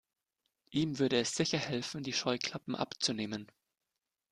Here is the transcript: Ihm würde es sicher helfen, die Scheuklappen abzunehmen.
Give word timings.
Ihm 0.71 0.97
würde 0.97 1.19
es 1.19 1.35
sicher 1.35 1.59
helfen, 1.59 2.01
die 2.01 2.11
Scheuklappen 2.13 2.73
abzunehmen. 2.75 3.51